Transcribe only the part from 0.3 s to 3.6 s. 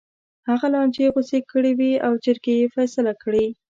هغه لانجې غوڅې کړې وې او جرګې یې فیصله کړې.